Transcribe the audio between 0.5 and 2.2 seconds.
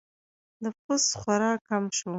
نفوس خورا کم شو